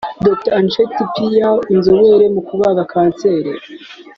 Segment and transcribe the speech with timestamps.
[0.25, 1.41] Dr Ajit Pai
[1.75, 3.51] inzobere mu kubaga Kanseri